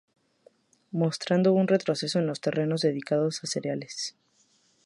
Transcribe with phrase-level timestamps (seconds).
[0.89, 4.15] Mostrando un retroceso en los terrenos dedicados a cereales.